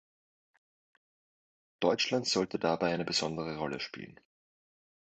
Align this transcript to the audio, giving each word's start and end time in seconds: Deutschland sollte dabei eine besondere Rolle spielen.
Deutschland 1.79 2.27
sollte 2.27 2.57
dabei 2.57 2.91
eine 2.91 3.05
besondere 3.05 3.57
Rolle 3.59 3.79
spielen. 3.79 4.19